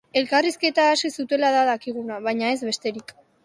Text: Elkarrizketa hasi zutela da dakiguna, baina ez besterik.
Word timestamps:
Elkarrizketa 0.19 0.85
hasi 0.93 1.11
zutela 1.17 1.53
da 1.59 1.61
dakiguna, 1.69 2.21
baina 2.31 2.51
ez 2.59 2.61
besterik. 2.73 3.19